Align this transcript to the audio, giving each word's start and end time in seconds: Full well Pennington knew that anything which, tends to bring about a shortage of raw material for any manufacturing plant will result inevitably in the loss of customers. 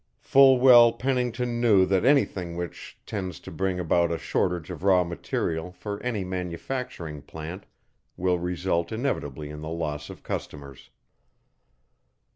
Full 0.21 0.59
well 0.59 0.93
Pennington 0.93 1.61
knew 1.61 1.85
that 1.85 2.03
anything 2.03 2.57
which, 2.57 2.97
tends 3.05 3.39
to 3.41 3.51
bring 3.51 3.79
about 3.79 4.11
a 4.11 4.17
shortage 4.17 4.71
of 4.71 4.81
raw 4.81 5.03
material 5.03 5.71
for 5.71 6.01
any 6.01 6.23
manufacturing 6.23 7.21
plant 7.21 7.67
will 8.17 8.39
result 8.39 8.91
inevitably 8.91 9.51
in 9.51 9.61
the 9.61 9.69
loss 9.69 10.09
of 10.09 10.23
customers. 10.23 10.89